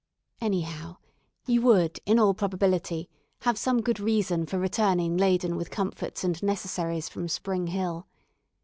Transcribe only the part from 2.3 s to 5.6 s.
probability have some good reason for returning laden